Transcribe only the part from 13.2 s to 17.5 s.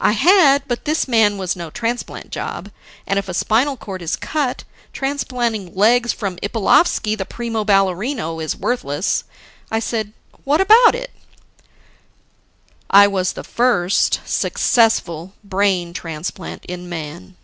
the first successful brain transplant in man."